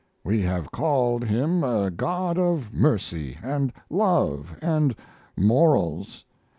[0.23, 4.95] We have called Him a God of mercy and love and
[5.37, 6.25] morals.